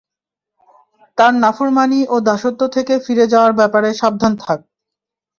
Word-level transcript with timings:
তাঁর 1.17 1.33
নাফরমানী 1.43 2.01
ও 2.07 2.25
দাসত্ব 2.27 2.61
থেকে 2.75 2.93
ফিরে 3.05 3.25
যাওয়ার 3.33 3.53
ব্যাপারে 3.59 3.89
সাবধান 3.93 4.33
থাক। 4.37 4.59